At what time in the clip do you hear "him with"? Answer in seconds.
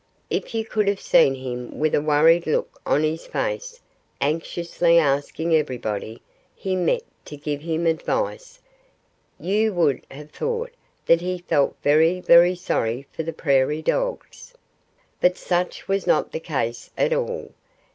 1.35-1.93